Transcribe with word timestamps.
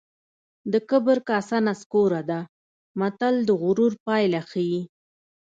د 0.71 0.73
کبر 0.89 1.17
کاسه 1.29 1.57
نسکوره 1.67 2.21
ده 2.29 2.39
متل 2.99 3.35
د 3.47 3.49
غرور 3.61 3.93
پایله 4.05 4.41
ښيي 4.49 4.81